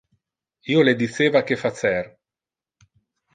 Io 0.75 0.85
le 0.87 0.93
diceva 1.01 1.43
que 1.51 1.59
facer. 1.65 2.01